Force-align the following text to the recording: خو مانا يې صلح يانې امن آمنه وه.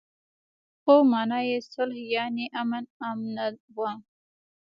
خو 0.81 0.93
مانا 1.11 1.39
يې 1.49 1.57
صلح 1.73 1.97
يانې 2.15 2.45
امن 2.61 2.83
آمنه 3.09 3.45
وه. 3.75 3.91